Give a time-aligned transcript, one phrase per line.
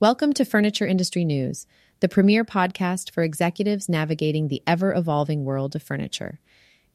[0.00, 1.66] Welcome to Furniture Industry News,
[1.98, 6.38] the premier podcast for executives navigating the ever evolving world of furniture.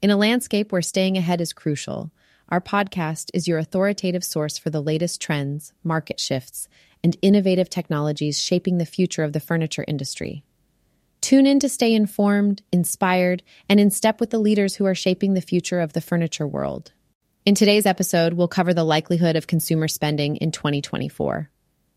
[0.01, 2.13] In a landscape where staying ahead is crucial,
[2.47, 6.69] our podcast is your authoritative source for the latest trends, market shifts,
[7.03, 10.46] and innovative technologies shaping the future of the furniture industry.
[11.20, 15.33] Tune in to stay informed, inspired, and in step with the leaders who are shaping
[15.33, 16.94] the future of the furniture world.
[17.45, 21.49] In today's episode, we'll cover the likelihood of consumer spending in 2024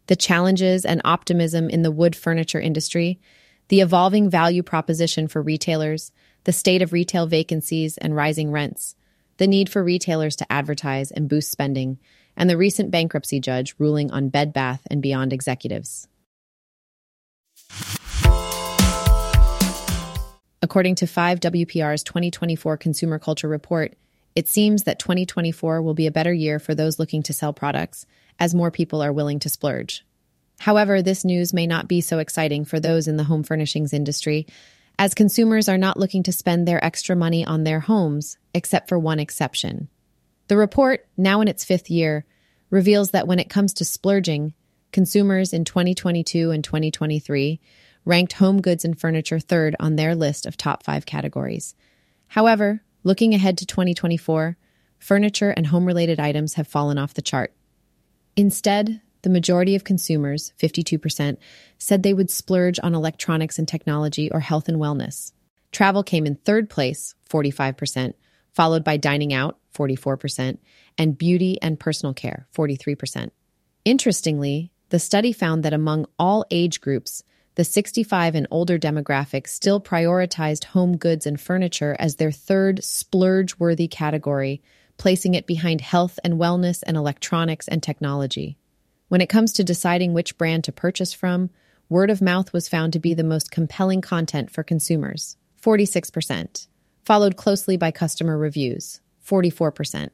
[0.06, 3.20] the challenges and optimism in the wood furniture industry,
[3.68, 6.12] the evolving value proposition for retailers,
[6.44, 8.94] the state of retail vacancies and rising rents,
[9.38, 11.98] the need for retailers to advertise and boost spending,
[12.36, 16.06] and the recent bankruptcy judge ruling on Bed Bath and Beyond executives.
[20.62, 23.94] According to 5WPR's 2024 Consumer Culture Report,
[24.36, 28.04] it seems that 2024 will be a better year for those looking to sell products
[28.38, 30.04] as more people are willing to splurge.
[30.60, 34.46] However, this news may not be so exciting for those in the home furnishings industry,
[34.98, 38.98] as consumers are not looking to spend their extra money on their homes, except for
[38.98, 39.88] one exception.
[40.48, 42.24] The report, now in its fifth year,
[42.70, 44.54] reveals that when it comes to splurging,
[44.92, 47.60] consumers in 2022 and 2023
[48.04, 51.74] ranked home goods and furniture third on their list of top five categories.
[52.28, 54.56] However, looking ahead to 2024,
[54.98, 57.54] furniture and home related items have fallen off the chart.
[58.34, 61.36] Instead, the majority of consumers, 52%,
[61.78, 65.32] said they would splurge on electronics and technology or health and wellness.
[65.70, 68.14] Travel came in third place, 45%,
[68.52, 70.58] followed by dining out, 44%,
[70.98, 73.30] and beauty and personal care, 43%.
[73.84, 77.22] Interestingly, the study found that among all age groups,
[77.56, 83.58] the 65 and older demographic still prioritized home goods and furniture as their third splurge
[83.58, 84.62] worthy category,
[84.98, 88.58] placing it behind health and wellness and electronics and technology.
[89.08, 91.48] When it comes to deciding which brand to purchase from,
[91.88, 96.66] word of mouth was found to be the most compelling content for consumers, 46%,
[97.04, 100.10] followed closely by customer reviews, 44%.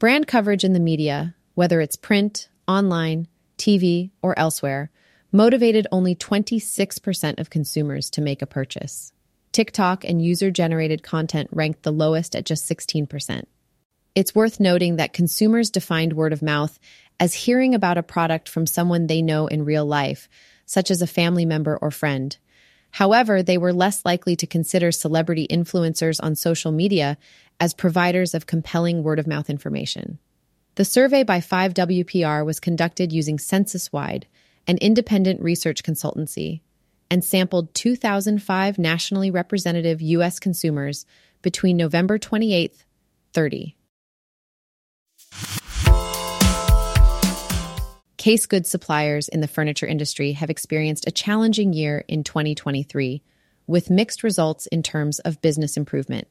[0.00, 4.90] Brand coverage in the media, whether it's print, online, TV, or elsewhere,
[5.32, 9.12] motivated only 26% of consumers to make a purchase.
[9.52, 13.44] TikTok and user generated content ranked the lowest at just 16%.
[14.14, 16.78] It's worth noting that consumers defined word of mouth
[17.18, 20.28] as hearing about a product from someone they know in real life,
[20.66, 22.36] such as a family member or friend.
[22.92, 27.18] However, they were less likely to consider celebrity influencers on social media
[27.60, 30.18] as providers of compelling word of mouth information.
[30.74, 34.24] The survey by 5WPR was conducted using CensusWide,
[34.66, 36.60] an independent research consultancy,
[37.10, 40.38] and sampled 2,005 nationally representative U.S.
[40.38, 41.06] consumers
[41.42, 42.84] between November 28th
[43.32, 43.76] 30.
[48.16, 53.22] Case goods suppliers in the furniture industry have experienced a challenging year in 2023,
[53.66, 56.28] with mixed results in terms of business improvement.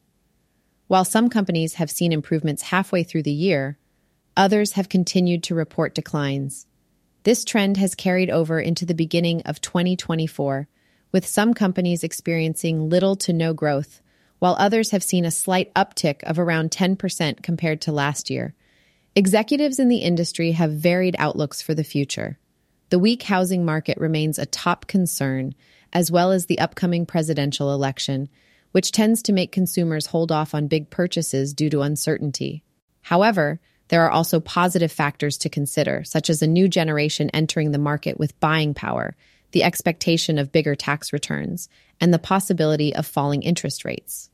[0.85, 3.79] While some companies have seen improvements halfway through the year,
[4.37, 6.67] others have continued to report declines.
[7.23, 10.67] This trend has carried over into the beginning of 2024,
[11.11, 14.01] with some companies experiencing little to no growth,
[14.39, 18.55] while others have seen a slight uptick of around 10% compared to last year.
[19.15, 22.37] Executives in the industry have varied outlooks for the future.
[22.89, 25.53] The weak housing market remains a top concern,
[25.91, 28.29] as well as the upcoming presidential election,
[28.71, 32.63] which tends to make consumers hold off on big purchases due to uncertainty.
[33.01, 37.77] However, there are also positive factors to consider, such as a new generation entering the
[37.77, 39.15] market with buying power,
[39.51, 41.69] the expectation of bigger tax returns,
[41.99, 44.29] and the possibility of falling interest rates.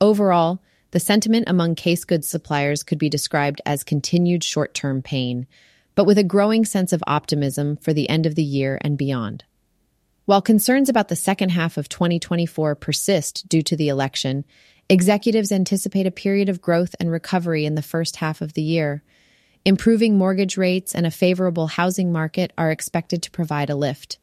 [0.00, 0.62] Overall,
[0.92, 5.46] the sentiment among case goods suppliers could be described as continued short term pain,
[5.94, 9.44] but with a growing sense of optimism for the end of the year and beyond.
[10.26, 14.44] While concerns about the second half of 2024 persist due to the election,
[14.90, 19.02] executives anticipate a period of growth and recovery in the first half of the year.
[19.64, 24.18] Improving mortgage rates and a favorable housing market are expected to provide a lift.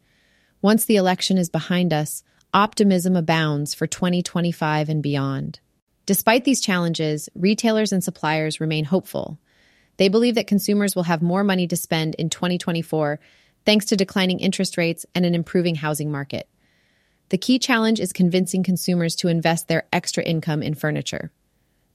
[0.61, 2.21] Once the election is behind us,
[2.53, 5.61] optimism abounds for 2025 and beyond.
[6.05, 9.39] Despite these challenges, retailers and suppliers remain hopeful.
[9.95, 13.19] They believe that consumers will have more money to spend in 2024
[13.65, 16.49] thanks to declining interest rates and an improving housing market.
[17.29, 21.31] The key challenge is convincing consumers to invest their extra income in furniture.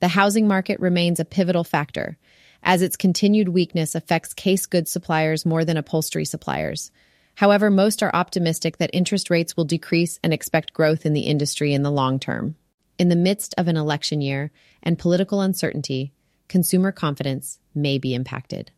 [0.01, 2.19] The housing market remains a pivotal factor,
[2.63, 6.91] as its continued weakness affects case goods suppliers more than upholstery suppliers.
[7.37, 11.73] However, most are optimistic that interest rates will decrease and expect growth in the industry
[11.73, 12.57] in the long term.
[12.99, 14.51] In the midst of an election year
[14.83, 16.13] and political uncertainty,
[16.49, 18.71] consumer confidence may be impacted.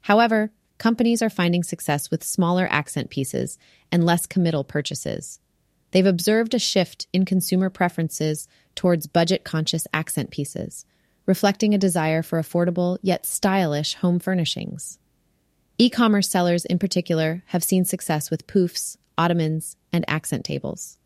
[0.00, 3.58] However, companies are finding success with smaller accent pieces
[3.92, 5.38] and less committal purchases.
[5.94, 10.84] They've observed a shift in consumer preferences towards budget conscious accent pieces,
[11.24, 14.98] reflecting a desire for affordable yet stylish home furnishings.
[15.78, 20.98] E commerce sellers, in particular, have seen success with poufs, ottomans, and accent tables.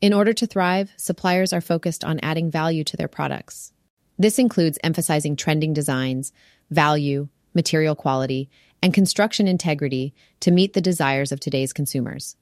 [0.00, 3.74] In order to thrive, suppliers are focused on adding value to their products.
[4.18, 6.32] This includes emphasizing trending designs,
[6.70, 8.48] value, material quality,
[8.82, 12.34] and construction integrity to meet the desires of today's consumers.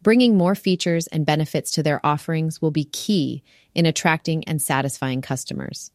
[0.00, 3.42] Bringing more features and benefits to their offerings will be key
[3.74, 5.90] in attracting and satisfying customers.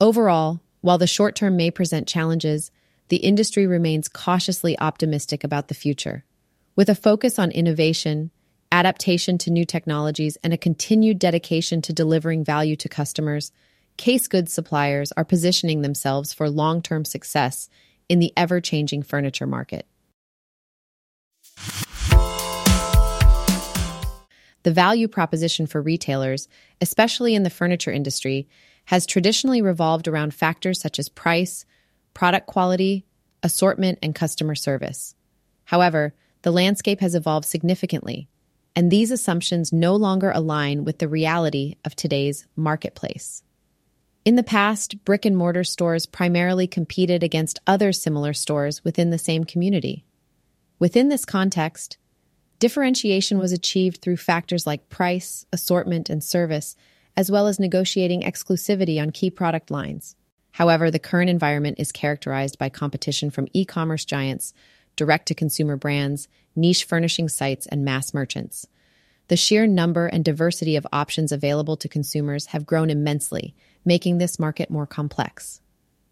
[0.00, 2.70] Overall, while the short term may present challenges,
[3.08, 6.24] the industry remains cautiously optimistic about the future.
[6.74, 8.32] With a focus on innovation,
[8.72, 13.52] adaptation to new technologies, and a continued dedication to delivering value to customers,
[13.96, 17.68] case goods suppliers are positioning themselves for long term success
[18.08, 19.86] in the ever changing furniture market.
[24.64, 26.48] The value proposition for retailers,
[26.80, 28.48] especially in the furniture industry,
[28.86, 31.64] has traditionally revolved around factors such as price,
[32.12, 33.04] product quality,
[33.42, 35.14] assortment, and customer service.
[35.66, 38.28] However, the landscape has evolved significantly,
[38.74, 43.42] and these assumptions no longer align with the reality of today's marketplace.
[44.24, 49.18] In the past, brick and mortar stores primarily competed against other similar stores within the
[49.18, 50.06] same community.
[50.78, 51.98] Within this context,
[52.58, 56.76] differentiation was achieved through factors like price, assortment, and service,
[57.16, 60.16] as well as negotiating exclusivity on key product lines.
[60.52, 64.54] However, the current environment is characterized by competition from e commerce giants,
[64.96, 68.66] direct to consumer brands, niche furnishing sites, and mass merchants.
[69.28, 73.54] The sheer number and diversity of options available to consumers have grown immensely,
[73.84, 75.60] making this market more complex.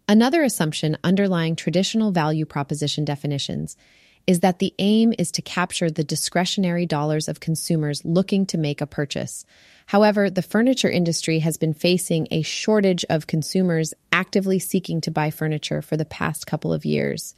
[0.09, 3.77] Another assumption underlying traditional value proposition definitions
[4.25, 8.81] is that the aim is to capture the discretionary dollars of consumers looking to make
[8.81, 9.45] a purchase.
[9.87, 15.29] However, the furniture industry has been facing a shortage of consumers actively seeking to buy
[15.29, 17.35] furniture for the past couple of years.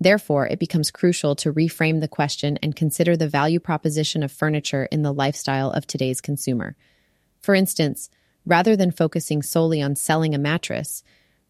[0.00, 4.86] Therefore, it becomes crucial to reframe the question and consider the value proposition of furniture
[4.90, 6.74] in the lifestyle of today's consumer.
[7.40, 8.10] For instance,
[8.46, 11.04] rather than focusing solely on selling a mattress,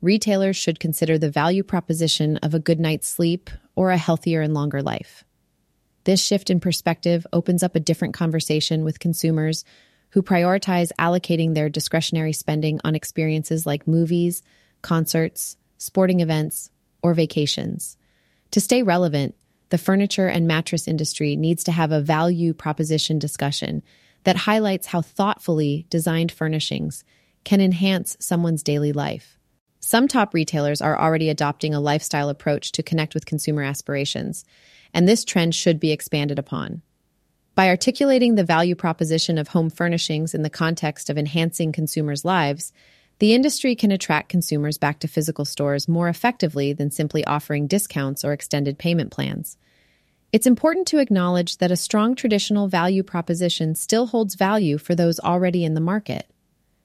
[0.04, 4.52] retailers should consider the value proposition of a good night's sleep or a healthier and
[4.52, 5.24] longer life.
[6.04, 9.64] This shift in perspective opens up a different conversation with consumers
[10.10, 14.42] who prioritize allocating their discretionary spending on experiences like movies,
[14.82, 16.70] concerts, sporting events,
[17.02, 17.96] or vacations.
[18.50, 19.34] To stay relevant,
[19.70, 23.82] the furniture and mattress industry needs to have a value proposition discussion
[24.24, 27.04] that highlights how thoughtfully designed furnishings
[27.44, 29.38] can enhance someone's daily life.
[29.86, 34.42] Some top retailers are already adopting a lifestyle approach to connect with consumer aspirations,
[34.94, 36.80] and this trend should be expanded upon.
[37.54, 42.72] By articulating the value proposition of home furnishings in the context of enhancing consumers' lives,
[43.18, 48.24] the industry can attract consumers back to physical stores more effectively than simply offering discounts
[48.24, 49.58] or extended payment plans.
[50.32, 55.20] It's important to acknowledge that a strong traditional value proposition still holds value for those
[55.20, 56.26] already in the market.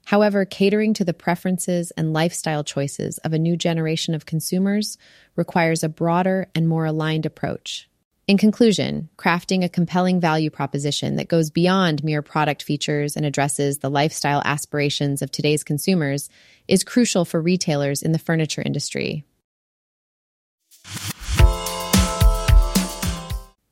[0.09, 4.97] However, catering to the preferences and lifestyle choices of a new generation of consumers
[5.35, 7.88] requires a broader and more aligned approach.
[8.25, 13.77] In conclusion, crafting a compelling value proposition that goes beyond mere product features and addresses
[13.77, 16.27] the lifestyle aspirations of today's consumers
[16.67, 19.25] is crucial for retailers in the furniture industry.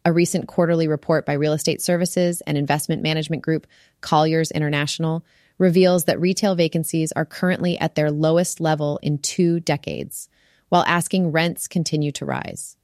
[0.05, 3.65] A recent quarterly report by real estate services and investment management group
[4.01, 5.25] Colliers International
[5.57, 10.29] reveals that retail vacancies are currently at their lowest level in two decades,
[10.69, 12.77] while asking rents continue to rise.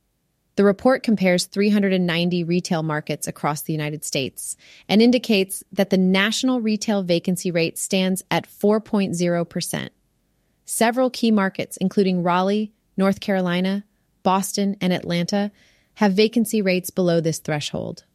[0.56, 4.56] The report compares 390 retail markets across the United States
[4.88, 9.90] and indicates that the national retail vacancy rate stands at 4.0%.
[10.66, 13.84] Several key markets, including Raleigh, North Carolina,
[14.22, 15.52] Boston, and Atlanta,
[15.96, 18.06] have vacancy rates below this threshold.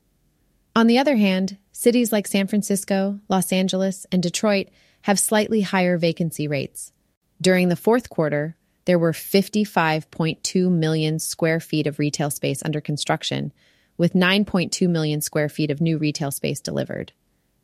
[0.75, 4.68] On the other hand, cities like San Francisco, Los Angeles, and Detroit
[5.02, 6.92] have slightly higher vacancy rates.
[7.40, 13.52] During the fourth quarter, there were 55.2 million square feet of retail space under construction,
[13.96, 17.12] with 9.2 million square feet of new retail space delivered.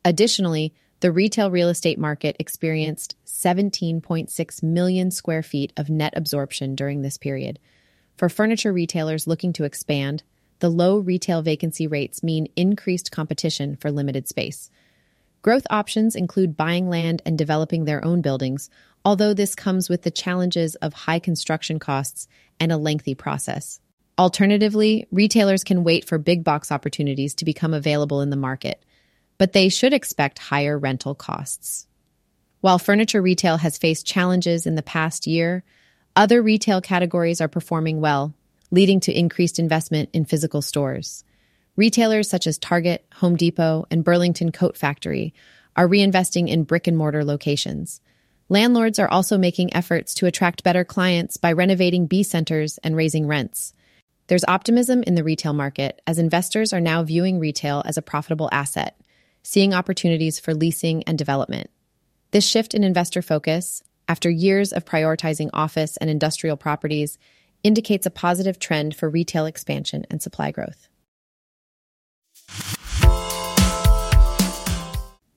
[0.03, 7.01] Additionally, the retail real estate market experienced 17.6 million square feet of net absorption during
[7.01, 7.59] this period.
[8.17, 10.23] For furniture retailers looking to expand,
[10.59, 14.69] the low retail vacancy rates mean increased competition for limited space.
[15.41, 18.69] Growth options include buying land and developing their own buildings,
[19.03, 22.27] although this comes with the challenges of high construction costs
[22.59, 23.79] and a lengthy process.
[24.17, 28.83] Alternatively, retailers can wait for big box opportunities to become available in the market,
[29.37, 31.85] but they should expect higher rental costs.
[32.61, 35.63] While furniture retail has faced challenges in the past year,
[36.15, 38.33] other retail categories are performing well,
[38.75, 41.23] leading to increased investment in physical stores.
[41.77, 45.33] Retailers such as Target, Home Depot, and Burlington Coat Factory
[45.77, 48.01] are reinvesting in brick and mortar locations.
[48.49, 53.27] Landlords are also making efforts to attract better clients by renovating B centers and raising
[53.27, 53.73] rents.
[54.27, 58.49] There's optimism in the retail market as investors are now viewing retail as a profitable
[58.51, 58.99] asset,
[59.41, 61.69] seeing opportunities for leasing and development.
[62.31, 67.17] This shift in investor focus, after years of prioritizing office and industrial properties,
[67.65, 70.87] indicates a positive trend for retail expansion and supply growth.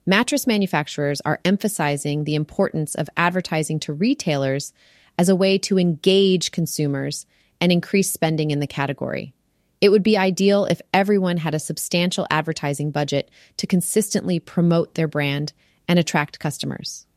[0.05, 4.73] Mattress manufacturers are emphasizing the importance of advertising to retailers
[5.17, 7.25] as a way to engage consumers
[7.59, 9.33] and increase spending in the category.
[9.81, 15.07] It would be ideal if everyone had a substantial advertising budget to consistently promote their
[15.07, 15.53] brand
[15.87, 17.07] and attract customers.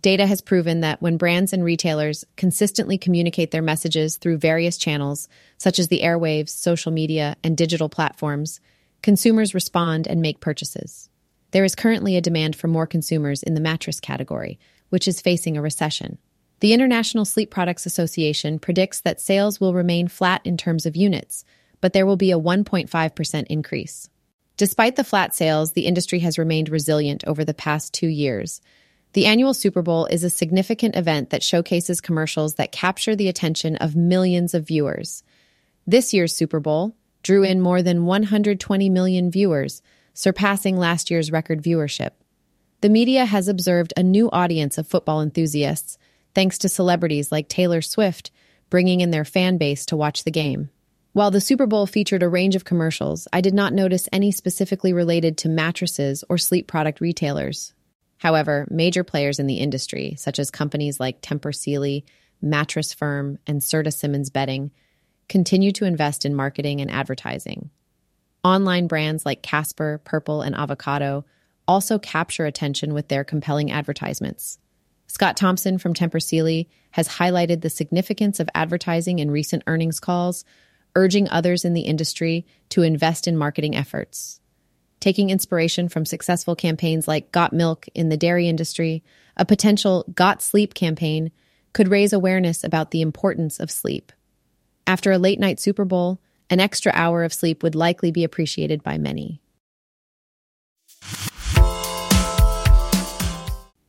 [0.00, 5.28] Data has proven that when brands and retailers consistently communicate their messages through various channels,
[5.56, 8.60] such as the airwaves, social media, and digital platforms,
[9.02, 11.08] consumers respond and make purchases.
[11.50, 14.58] There is currently a demand for more consumers in the mattress category,
[14.90, 16.18] which is facing a recession.
[16.60, 21.44] The International Sleep Products Association predicts that sales will remain flat in terms of units,
[21.80, 24.10] but there will be a 1.5% increase.
[24.56, 28.60] Despite the flat sales, the industry has remained resilient over the past two years.
[29.14, 33.76] The annual Super Bowl is a significant event that showcases commercials that capture the attention
[33.76, 35.22] of millions of viewers.
[35.86, 41.62] This year's Super Bowl drew in more than 120 million viewers, surpassing last year's record
[41.62, 42.10] viewership.
[42.80, 45.98] The media has observed a new audience of football enthusiasts,
[46.34, 48.30] thanks to celebrities like Taylor Swift
[48.70, 50.70] bringing in their fan base to watch the game.
[51.12, 54.92] While the Super Bowl featured a range of commercials, I did not notice any specifically
[54.92, 57.72] related to mattresses or sleep product retailers.
[58.18, 62.04] However, major players in the industry, such as companies like Tempur Sealy,
[62.42, 64.70] Mattress Firm, and Serta Simmons Bedding,
[65.28, 67.70] continue to invest in marketing and advertising.
[68.44, 71.24] Online brands like Casper, Purple, and Avocado
[71.66, 74.58] also capture attention with their compelling advertisements.
[75.06, 80.44] Scott Thompson from Tempur Sealy has highlighted the significance of advertising in recent earnings calls,
[80.94, 84.40] urging others in the industry to invest in marketing efforts.
[85.00, 89.04] Taking inspiration from successful campaigns like Got Milk in the dairy industry,
[89.36, 91.30] a potential Got Sleep campaign
[91.72, 94.10] could raise awareness about the importance of sleep.
[94.86, 98.82] After a late night Super Bowl, an extra hour of sleep would likely be appreciated
[98.82, 99.40] by many.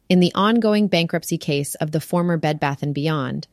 [0.10, 3.48] In the ongoing bankruptcy case of the former Bed Bath & Beyond,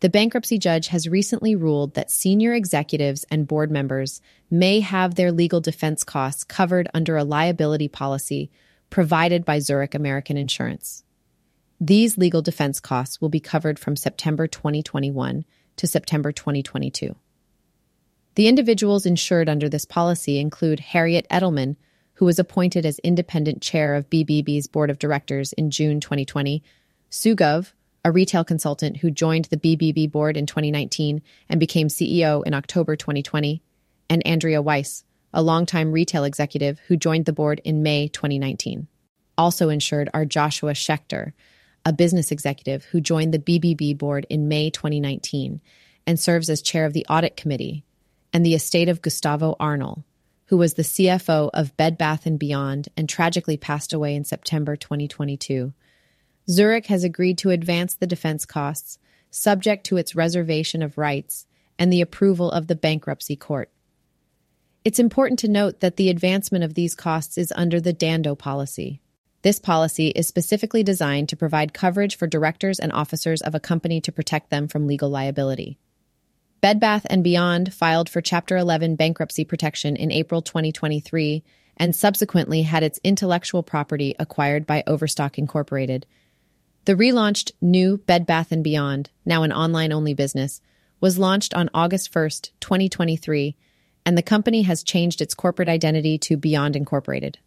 [0.00, 5.30] the bankruptcy judge has recently ruled that senior executives and board members may have their
[5.30, 8.50] legal defense costs covered under a liability policy
[8.88, 11.04] provided by Zurich American Insurance.
[11.80, 15.44] These legal defense costs will be covered from September 2021
[15.76, 17.14] to September 2022.
[18.34, 21.76] The individuals insured under this policy include Harriet Edelman,
[22.14, 26.62] who was appointed as independent chair of BBB's board of directors in June 2020,
[27.08, 32.44] Sue Gove, a retail consultant who joined the BBB board in 2019 and became CEO
[32.46, 33.62] in October 2020,
[34.08, 38.88] and Andrea Weiss, a longtime retail executive who joined the board in May 2019.
[39.36, 41.32] Also insured are Joshua Schechter,
[41.84, 45.60] a business executive who joined the BBB board in May 2019
[46.06, 47.84] and serves as chair of the audit committee
[48.32, 50.04] and the estate of Gustavo Arnal,
[50.46, 54.76] who was the CFO of Bed Bath & Beyond and tragically passed away in September
[54.76, 55.72] 2022.
[56.50, 58.98] Zurich has agreed to advance the defense costs,
[59.30, 61.46] subject to its reservation of rights
[61.78, 63.70] and the approval of the bankruptcy court.
[64.84, 69.00] It's important to note that the advancement of these costs is under the D&O policy.
[69.42, 74.00] This policy is specifically designed to provide coverage for directors and officers of a company
[74.00, 75.78] to protect them from legal liability.
[76.60, 81.42] Bed Bath & Beyond filed for Chapter 11 bankruptcy protection in April 2023
[81.78, 86.04] and subsequently had its intellectual property acquired by Overstock Incorporated.
[86.90, 90.60] The relaunched new Bed Bath & Beyond, now an online-only business,
[91.00, 93.54] was launched on August 1st, 2023,
[94.04, 97.38] and the company has changed its corporate identity to Beyond Incorporated.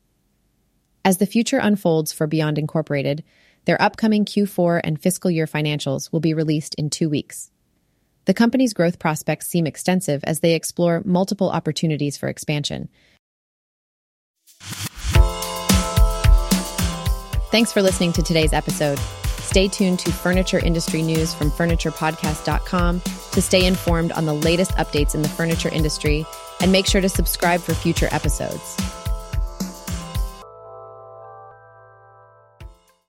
[1.04, 3.22] As the future unfolds for Beyond Incorporated,
[3.66, 7.52] their upcoming Q4 and fiscal year financials will be released in two weeks.
[8.24, 12.88] The company's growth prospects seem extensive as they explore multiple opportunities for expansion.
[17.52, 19.02] Thanks for listening to today's episode.
[19.54, 23.02] Stay tuned to furniture industry news from FurniturePodcast.com
[23.34, 26.26] to stay informed on the latest updates in the furniture industry
[26.60, 28.76] and make sure to subscribe for future episodes.